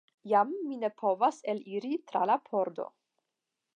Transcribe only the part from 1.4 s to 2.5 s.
eliri tra la